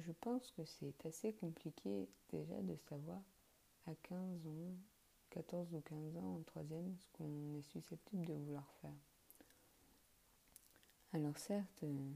je 0.00 0.12
pense 0.20 0.50
que 0.52 0.64
c'est 0.64 1.06
assez 1.06 1.32
compliqué 1.34 2.08
déjà 2.30 2.60
de 2.62 2.76
savoir 2.88 3.20
à 3.86 3.94
15 4.02 4.46
ans, 4.46 4.74
14 5.30 5.74
ou 5.74 5.80
15 5.80 6.16
ans 6.16 6.36
en 6.36 6.42
troisième 6.42 6.96
ce 6.98 7.08
qu'on 7.12 7.58
est 7.58 7.62
susceptible 7.62 8.26
de 8.26 8.34
vouloir 8.34 8.68
faire. 8.82 8.94
Alors 11.12 11.38
certes, 11.38 11.82
euh, 11.84 12.12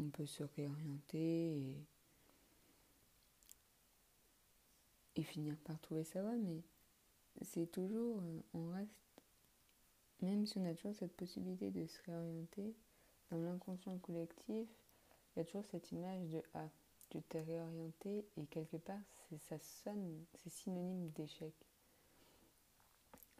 on 0.00 0.08
peut 0.10 0.26
se 0.26 0.42
réorienter 0.56 1.76
et, 5.16 5.22
finir 5.22 5.54
par 5.64 5.78
trouver 5.80 6.02
sa 6.02 6.22
voie, 6.22 6.34
mais 6.34 6.62
c'est 7.42 7.70
toujours, 7.70 8.22
euh, 8.22 8.40
on 8.54 8.70
reste, 8.70 8.90
même 10.22 10.46
si 10.46 10.56
on 10.56 10.64
a 10.64 10.72
toujours 10.72 10.94
cette 10.94 11.14
possibilité 11.14 11.70
de 11.70 11.86
se 11.86 11.98
réorienter, 12.06 12.74
dans 13.30 13.36
l'inconscient 13.36 13.98
collectif, 13.98 14.66
il 15.36 15.38
y 15.38 15.40
a 15.40 15.44
toujours 15.44 15.66
cette 15.66 15.92
image 15.92 16.30
de 16.30 16.42
Ah, 16.54 16.70
tu 17.10 17.20
t'es 17.20 17.42
réorienté 17.42 18.24
et 18.38 18.46
quelque 18.46 18.78
part, 18.78 19.02
ça 19.48 19.58
sonne, 19.58 20.24
c'est 20.36 20.48
synonyme 20.48 21.10
d'échec. 21.10 21.52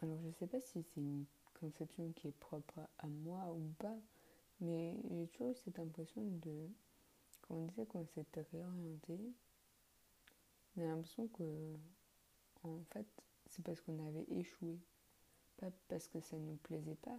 Alors 0.02 0.18
je 0.20 0.26
ne 0.26 0.32
sais 0.32 0.46
pas 0.46 0.60
si 0.60 0.82
c'est 0.82 1.00
une 1.00 1.24
conception 1.54 2.12
qui 2.12 2.28
est 2.28 2.38
propre 2.40 2.80
à 2.98 3.06
moi 3.06 3.54
ou 3.54 3.72
pas, 3.78 3.96
mais 4.60 4.94
j'ai 5.10 5.26
toujours 5.28 5.52
eu 5.52 5.56
cette 5.56 5.78
impression 5.78 6.22
de, 6.22 6.68
quand 7.42 7.54
on 7.54 7.66
disait 7.66 7.86
qu'on 7.86 8.06
s'était 8.06 8.46
réorienté, 8.52 9.18
on 10.76 10.82
a 10.82 10.86
l'impression 10.86 11.28
que, 11.28 11.74
en 12.62 12.80
fait, 12.92 13.06
c'est 13.48 13.64
parce 13.64 13.80
qu'on 13.80 14.06
avait 14.06 14.26
échoué. 14.30 14.78
Pas 15.56 15.70
parce 15.88 16.08
que 16.08 16.20
ça 16.20 16.36
ne 16.36 16.46
nous 16.52 16.56
plaisait 16.56 16.96
pas, 16.96 17.18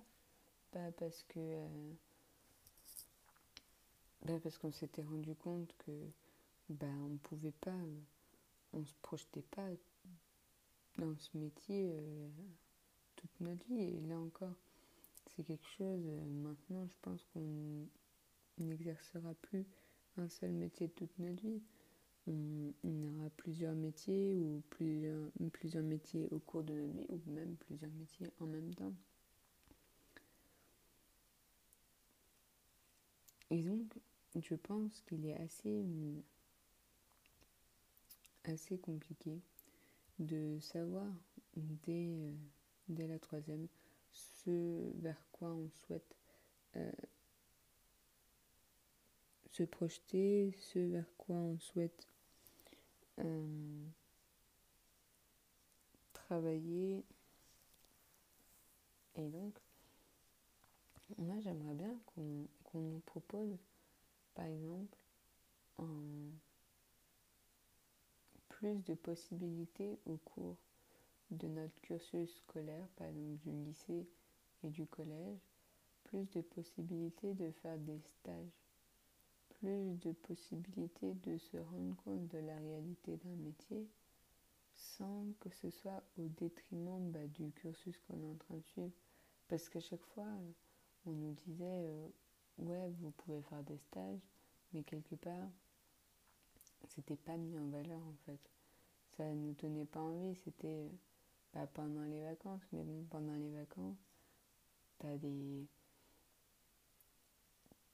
pas 0.72 0.92
parce 0.94 1.24
que. 1.24 1.40
Euh, 1.40 1.94
parce 4.44 4.58
qu'on 4.58 4.72
s'était 4.72 5.04
rendu 5.04 5.36
compte 5.36 5.76
que 5.80 5.92
ben, 6.70 6.96
on 7.12 7.18
pouvait 7.18 7.52
pas, 7.52 7.76
on 8.74 8.86
se 8.86 8.94
projetait 9.02 9.46
pas 9.52 9.68
dans 10.98 11.16
ce 11.18 11.38
métier 11.38 11.92
euh, 11.94 12.30
toute 13.16 13.40
notre 13.42 13.66
vie. 13.68 13.98
Et 13.98 14.02
là 14.02 14.18
encore, 14.18 14.56
c'est 15.28 15.44
quelque 15.44 15.68
chose, 15.68 16.04
euh, 16.06 16.26
maintenant 16.44 16.86
je 16.88 16.98
pense 17.02 17.24
qu'on 17.34 17.88
n'exercera 18.58 19.34
plus 19.36 19.66
un 20.18 20.28
seul 20.30 20.52
métier 20.52 20.90
toute 20.90 21.18
notre 21.20 21.42
vie. 21.42 21.62
On, 22.28 22.72
aura 22.84 23.30
plusieurs 23.32 23.74
métiers 23.74 24.36
ou 24.36 24.62
plusieurs, 24.70 25.84
métiers 25.84 26.28
au 26.32 26.40
cours 26.40 26.64
de 26.64 26.74
notre 26.74 26.94
vie 26.94 27.06
ou 27.10 27.20
même 27.32 27.56
plusieurs 27.56 27.92
métiers 27.92 28.30
en 28.40 28.46
même 28.46 28.74
temps. 28.76 28.94
Et 33.50 33.64
donc, 33.64 34.00
je 34.40 34.56
pense 34.56 35.02
qu'il 35.02 35.26
est 35.26 35.36
assez, 35.36 35.84
compliqué 38.82 39.42
de 40.20 40.58
savoir 40.60 41.12
dès, 41.58 42.08
euh, 42.08 42.32
dès 42.88 43.08
la 43.08 43.20
troisième 43.20 43.68
ce 44.14 44.92
vers 45.02 45.24
quoi 45.32 45.50
on 45.50 45.70
souhaite 45.70 46.16
euh, 46.76 46.92
se 49.52 49.64
projeter, 49.64 50.56
ce 50.58 50.80
vers 50.80 51.16
quoi 51.18 51.36
on 51.36 51.60
souhaite 51.60 52.08
euh, 53.20 53.86
travailler. 56.14 57.04
Et 59.16 59.28
donc, 59.30 59.54
moi 61.18 61.40
j'aimerais 61.42 61.74
bien 61.74 62.00
qu'on 62.06 62.80
nous 62.80 63.02
propose, 63.02 63.58
par 64.34 64.46
exemple, 64.46 64.98
plus 68.62 68.84
de 68.84 68.94
possibilités 68.94 69.98
au 70.06 70.18
cours 70.18 70.58
de 71.32 71.48
notre 71.48 71.80
cursus 71.82 72.30
scolaire, 72.38 72.88
par 72.96 73.08
exemple 73.08 73.38
du 73.38 73.52
lycée 73.52 74.08
et 74.64 74.70
du 74.70 74.86
collège, 74.86 75.40
plus 76.04 76.30
de 76.32 76.42
possibilités 76.42 77.34
de 77.34 77.52
faire 77.52 77.78
des 77.80 78.00
stages, 78.02 78.62
plus 79.50 79.96
de 80.00 80.12
possibilités 80.12 81.14
de 81.14 81.38
se 81.38 81.58
rendre 81.58 81.96
compte 82.04 82.28
de 82.28 82.40
la 82.40 82.56
réalité 82.58 83.18
d'un 83.18 83.36
métier 83.36 83.88
sans 84.74 85.26
que 85.40 85.50
ce 85.50 85.70
soit 85.70 86.04
au 86.18 86.28
détriment 86.28 87.12
bah, 87.12 87.28
du 87.28 87.52
cursus 87.52 87.98
qu'on 88.00 88.22
est 88.22 88.32
en 88.32 88.36
train 88.36 88.56
de 88.56 88.64
suivre. 88.64 88.92
Parce 89.48 89.70
qu'à 89.70 89.80
chaque 89.80 90.06
fois, 90.14 90.28
on 91.06 91.12
nous 91.12 91.34
disait, 91.34 91.66
euh, 91.66 92.08
ouais, 92.58 92.90
vous 93.00 93.12
pouvez 93.12 93.42
faire 93.44 93.64
des 93.64 93.78
stages, 93.78 94.22
mais 94.74 94.84
quelque 94.84 95.16
part, 95.16 95.50
c'était 96.88 97.18
pas 97.18 97.38
mis 97.38 97.58
en 97.60 97.68
valeur 97.68 98.02
en 98.02 98.16
fait. 98.26 98.40
Ça 99.18 99.26
ne 99.26 99.36
nous 99.36 99.54
tenait 99.54 99.86
pas 99.86 100.00
envie, 100.00 100.36
c'était 100.36 100.90
pas 101.52 101.68
pendant 101.68 102.04
les 102.04 102.22
vacances, 102.22 102.62
mais 102.72 102.84
bon, 102.84 103.06
pendant 103.10 103.36
les 103.36 103.52
vacances, 103.52 103.98
t'as 105.00 105.18
des, 105.18 105.68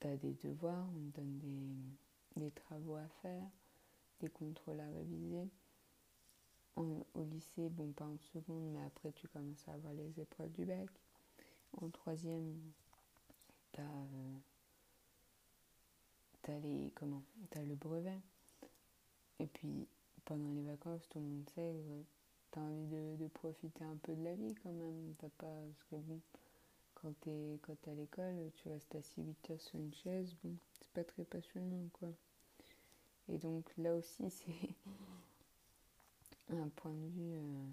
as 0.01 0.17
des 0.17 0.33
devoirs, 0.33 0.87
on 0.95 1.11
te 1.11 1.19
donne 1.19 1.97
des, 2.35 2.51
travaux 2.51 2.95
à 2.95 3.07
faire, 3.21 3.49
des 4.19 4.29
contrôles 4.29 4.79
à 4.79 4.87
réviser. 4.89 5.49
au 6.75 7.23
lycée, 7.31 7.69
bon, 7.69 7.91
pas 7.93 8.05
en 8.05 8.17
seconde, 8.33 8.71
mais 8.73 8.83
après, 8.85 9.11
tu 9.13 9.27
commences 9.27 9.67
à 9.67 9.73
avoir 9.73 9.93
les 9.93 10.19
épreuves 10.19 10.51
du 10.51 10.65
bac. 10.65 10.89
En 11.81 11.89
troisième, 11.89 12.59
t'as 13.71 13.83
as 16.47 16.59
les 16.59 16.91
comment 16.95 17.23
as 17.55 17.63
le 17.63 17.75
brevet 17.75 18.21
et 19.39 19.47
puis 19.47 19.85
pendant 20.23 20.49
les 20.51 20.63
vacances 20.63 21.07
tout 21.09 21.19
le 21.19 21.25
monde 21.25 21.49
sait 21.49 21.75
as 22.57 22.61
envie 22.61 23.17
de, 23.17 23.27
profiter 23.27 23.83
un 23.83 23.97
peu 23.97 24.15
de 24.15 24.23
la 24.23 24.35
vie 24.35 24.55
quand 24.63 24.71
même. 24.71 25.13
T'as 25.19 25.29
pas, 25.29 25.45
parce 25.45 25.83
que 25.89 25.95
bon, 25.95 26.19
quand 26.95 27.13
t'es 27.21 27.59
quand 27.61 27.87
à 27.87 27.93
l'école, 27.93 28.51
tu 28.55 28.69
restes 28.69 28.95
assis 28.95 29.21
8 29.21 29.51
heures 29.51 29.61
sur 29.61 29.79
une 29.79 29.93
chaise, 29.93 30.35
bon, 30.43 30.55
c'est 30.73 30.89
pas 30.89 31.03
très 31.03 31.23
passionnant 31.23 31.89
quoi. 31.93 32.09
Et 33.29 33.37
donc 33.37 33.71
là 33.77 33.93
aussi, 33.93 34.29
c'est 34.29 34.75
un 36.49 36.69
point 36.69 36.93
de 36.93 37.07
vue 37.07 37.35
euh, 37.35 37.65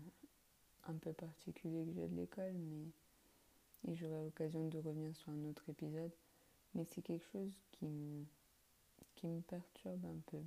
un 0.89 0.95
peu 0.95 1.13
particulier 1.13 1.85
que 1.87 1.93
j'ai 1.93 2.09
de 2.09 2.17
l'école, 2.17 2.55
mais 2.55 2.87
et 3.87 3.95
j'aurai 3.95 4.25
l'occasion 4.25 4.67
de 4.69 4.79
revenir 4.79 5.15
sur 5.15 5.31
un 5.31 5.45
autre 5.45 5.69
épisode. 5.69 6.13
Mais 6.75 6.85
c'est 6.85 7.03
quelque 7.03 7.27
chose 7.33 7.53
qui 7.73 8.27
qui 9.15 9.27
me 9.27 9.41
perturbe 9.43 10.05
un 10.07 10.19
peu. 10.27 10.43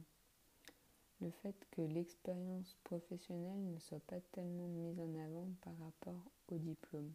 Le 1.20 1.32
fait 1.32 1.56
que 1.72 1.82
l'expérience 1.82 2.78
professionnelle 2.84 3.74
ne 3.74 3.80
soit 3.80 4.06
pas 4.06 4.20
tellement 4.32 4.68
mise 4.68 5.00
en 5.00 5.16
avant 5.16 5.48
par 5.62 5.74
rapport 5.80 6.22
au 6.50 6.58
diplôme. 6.58 7.12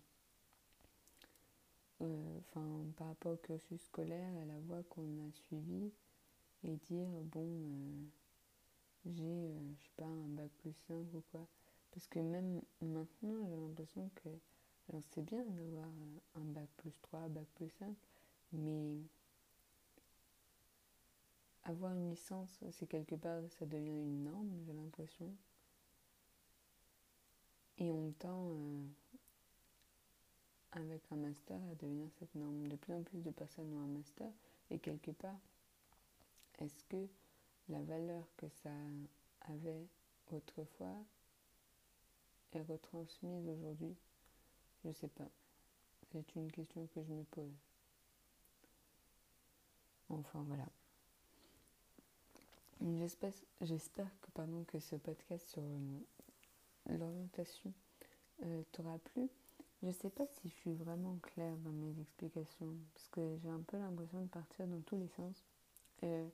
Euh, 2.00 2.38
enfin, 2.40 2.84
par 2.96 3.06
rapport 3.08 3.32
au 3.32 3.36
cursus 3.36 3.80
scolaire, 3.80 4.32
à 4.42 4.44
la 4.44 4.58
voie 4.66 4.82
qu'on 4.90 5.28
a 5.28 5.30
suivie, 5.30 5.92
et 6.64 6.76
dire, 6.88 7.08
bon, 7.32 7.46
euh, 7.46 8.04
j'ai, 9.06 9.22
euh, 9.22 9.74
je 9.78 9.84
sais 9.84 9.90
pas, 9.96 10.06
un 10.06 10.28
bac 10.28 10.50
plus 10.58 10.74
5 10.88 11.06
ou 11.14 11.22
quoi. 11.30 11.46
Parce 11.92 12.08
que 12.08 12.18
même 12.18 12.60
maintenant, 12.80 13.46
j'ai 13.48 13.56
l'impression 13.56 14.10
que, 14.16 14.28
alors 14.88 15.02
c'est 15.10 15.22
bien 15.22 15.44
d'avoir 15.44 15.88
un 16.34 16.44
bac 16.44 16.68
plus 16.76 16.92
3, 17.02 17.28
bac 17.28 17.46
plus 17.54 17.68
5, 17.78 17.94
mais 18.52 18.96
avoir 21.64 21.92
une 21.92 22.10
licence, 22.10 22.62
c'est 22.70 22.86
quelque 22.86 23.14
part, 23.14 23.40
ça 23.58 23.66
devient 23.66 23.90
une 23.90 24.24
norme, 24.24 24.50
j'ai 24.66 24.72
l'impression. 24.72 25.32
Et 27.78 27.90
on 27.90 28.12
tend, 28.12 28.50
euh, 28.50 28.84
avec 30.72 31.02
un 31.10 31.16
master, 31.16 31.60
à 31.70 31.74
devenir 31.74 32.08
cette 32.18 32.34
norme. 32.34 32.66
De 32.68 32.76
plus 32.76 32.94
en 32.94 33.02
plus 33.02 33.22
de 33.22 33.30
personnes 33.30 33.72
ont 33.72 33.80
un 33.80 33.86
master, 33.98 34.30
et 34.70 34.78
quelque 34.78 35.10
part, 35.10 35.40
est-ce 36.58 36.84
que 36.84 37.08
la 37.68 37.82
valeur 37.82 38.24
que 38.36 38.48
ça 38.48 38.70
avait 39.42 39.86
autrefois 40.30 41.04
est 42.52 42.62
retransmise 42.62 43.48
aujourd'hui? 43.48 43.96
Je 44.82 44.88
ne 44.88 44.92
sais 44.92 45.08
pas. 45.08 45.28
C'est 46.10 46.34
une 46.34 46.50
question 46.50 46.86
que 46.94 47.02
je 47.02 47.12
me 47.12 47.24
pose. 47.24 47.54
Enfin 50.10 50.42
voilà. 50.46 50.66
J'espère 52.84 54.10
que, 54.20 54.64
que 54.64 54.80
ce 54.80 54.96
podcast 54.96 55.48
sur 55.48 55.62
euh, 55.62 56.98
l'orientation 56.98 57.72
euh, 58.44 58.62
t'aura 58.72 58.98
plu. 58.98 59.28
Je 59.82 59.86
ne 59.86 59.92
sais 59.92 60.10
pas 60.10 60.26
si 60.26 60.48
je 60.48 60.54
suis 60.54 60.74
vraiment 60.74 61.16
claire 61.22 61.56
dans 61.58 61.70
mes 61.70 62.00
explications, 62.00 62.74
parce 62.92 63.08
que 63.08 63.36
j'ai 63.40 63.50
un 63.50 63.60
peu 63.60 63.78
l'impression 63.78 64.22
de 64.22 64.26
partir 64.26 64.66
dans 64.66 64.80
tous 64.80 64.96
les 64.96 65.06
sens. 65.08 65.44
Euh, 66.02 66.26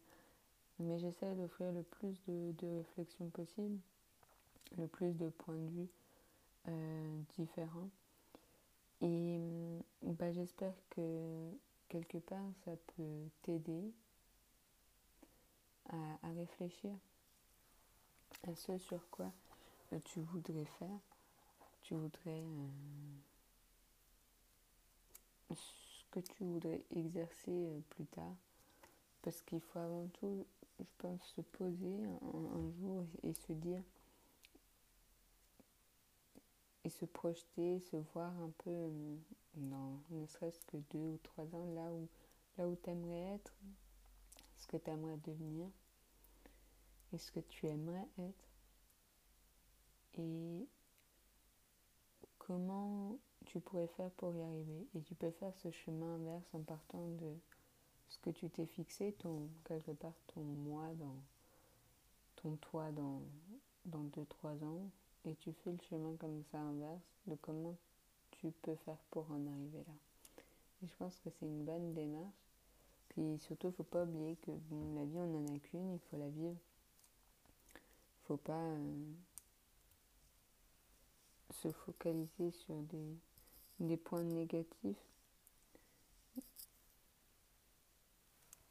mais 0.78 0.98
j'essaie 0.98 1.34
d'offrir 1.34 1.70
le 1.70 1.82
plus 1.82 2.18
de, 2.26 2.52
de 2.52 2.76
réflexions 2.78 3.28
possible, 3.28 3.78
le 4.78 4.86
plus 4.86 5.12
de 5.18 5.28
points 5.28 5.58
de 5.58 5.70
vue 5.70 5.88
différents. 7.36 7.90
Et 9.02 9.38
bah, 10.02 10.32
j'espère 10.32 10.74
que 10.90 11.50
quelque 11.88 12.18
part 12.18 12.50
ça 12.64 12.72
peut 12.96 13.28
t'aider 13.42 13.92
à, 15.88 16.30
réfléchir. 16.36 16.92
À 18.46 18.54
ce 18.54 18.78
sur 18.78 19.00
quoi 19.10 19.32
euh, 19.92 19.98
tu 20.04 20.20
voudrais 20.20 20.64
faire, 20.78 21.00
tu 21.82 21.94
voudrais 21.94 22.42
euh, 25.50 25.54
ce 25.54 26.04
que 26.10 26.20
tu 26.20 26.44
voudrais 26.44 26.84
exercer 26.94 27.50
euh, 27.50 27.80
plus 27.90 28.06
tard? 28.06 28.36
Parce 29.22 29.42
qu'il 29.42 29.60
faut 29.60 29.78
avant 29.78 30.06
tout, 30.20 30.46
je 30.78 30.84
pense, 30.98 31.20
se 31.36 31.40
poser 31.40 32.04
un, 32.04 32.70
jour 32.80 33.04
et, 33.24 33.32
se 33.32 33.52
dire 33.52 33.82
et 36.84 36.90
se 36.90 37.04
projeter, 37.04 37.80
se 37.80 37.96
voir 38.14 38.32
un 38.40 38.50
peu 38.58 38.90
dans 39.54 39.98
ne 40.10 40.26
serait-ce 40.26 40.64
que 40.66 40.76
deux 40.90 40.98
ou 40.98 41.18
trois 41.22 41.44
ans 41.54 41.66
là 41.74 41.90
où 41.90 42.08
là 42.58 42.66
où 42.66 42.76
tu 42.76 42.90
aimerais 42.90 43.34
être, 43.34 43.52
que 44.68 44.76
tu 44.76 44.90
aimerais 44.90 45.18
devenir 45.18 45.68
et 47.12 47.18
ce 47.18 47.32
que 47.32 47.40
tu 47.40 47.66
aimerais 47.66 48.08
être 48.18 48.48
et 50.18 50.66
comment 52.38 53.18
tu 53.46 53.60
pourrais 53.60 53.86
faire 53.88 54.10
pour 54.12 54.34
y 54.34 54.42
arriver? 54.42 54.86
Et 54.94 55.02
tu 55.02 55.14
peux 55.14 55.30
faire 55.30 55.54
ce 55.56 55.70
chemin 55.70 56.14
inverse 56.14 56.48
en 56.54 56.60
partant 56.60 57.06
de 57.06 57.36
ce 58.08 58.18
que 58.18 58.30
tu 58.30 58.50
t'es 58.50 58.66
fixé, 58.66 59.12
ton, 59.18 59.48
quelque 59.64 59.92
part 59.92 60.14
ton 60.28 60.40
moi 60.40 60.88
dans 60.94 61.16
ton 62.36 62.56
toi 62.56 62.90
dans, 62.92 63.20
dans 63.84 64.04
2-3 64.04 64.64
ans, 64.64 64.90
et 65.24 65.34
tu 65.36 65.52
fais 65.52 65.72
le 65.72 65.80
chemin 65.90 66.16
comme 66.16 66.42
ça 66.50 66.58
inverse 66.58 67.02
de 67.26 67.34
comment 67.36 67.76
tu 68.30 68.50
peux 68.62 68.76
faire 68.76 68.98
pour 69.10 69.30
en 69.30 69.46
arriver 69.46 69.84
là. 69.86 69.94
Et 70.82 70.86
je 70.86 70.94
pense 70.96 71.18
que 71.20 71.30
c'est 71.30 71.46
une 71.46 71.64
bonne 71.64 71.92
démarche. 71.92 72.47
Puis 73.18 73.36
surtout, 73.40 73.66
il 73.66 73.70
ne 73.70 73.74
faut 73.74 73.82
pas 73.82 74.04
oublier 74.04 74.36
que 74.36 74.52
la 74.52 75.04
vie, 75.04 75.18
on 75.18 75.26
n'en 75.26 75.52
a 75.52 75.58
qu'une, 75.58 75.94
il 75.94 75.98
faut 76.08 76.16
la 76.16 76.28
vivre 76.28 76.54
faut 78.28 78.36
pas 78.36 78.52
euh, 78.52 79.12
se 81.50 81.72
focaliser 81.72 82.52
sur 82.52 82.76
des, 82.82 83.16
des 83.80 83.96
points 83.96 84.22
négatifs. 84.22 85.02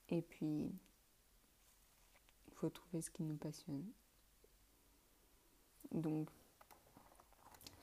Et 0.08 0.22
puis, 0.22 0.72
il 2.48 2.54
faut 2.54 2.70
trouver 2.70 3.02
ce 3.02 3.10
qui 3.10 3.24
nous 3.24 3.36
passionne. 3.36 3.84
Donc, 5.92 6.30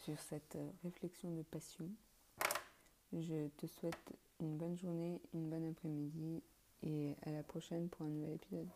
sur 0.05 0.19
cette 0.19 0.57
euh, 0.57 0.71
réflexion 0.83 1.35
de 1.35 1.43
passion, 1.43 1.91
je 3.13 3.49
te 3.59 3.67
souhaite 3.67 4.15
une 4.41 4.57
bonne 4.57 4.79
journée, 4.79 5.21
une 5.35 5.51
bonne 5.51 5.69
après-midi 5.69 6.41
et 6.85 7.17
à 7.23 7.31
la 7.33 7.43
prochaine 7.43 7.89
pour 7.89 8.07
un 8.07 8.11
nouvel 8.11 8.35
épisode. 8.35 8.69